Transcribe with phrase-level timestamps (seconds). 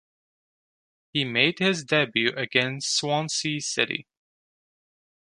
[1.13, 4.07] He made his debut against Swansea City.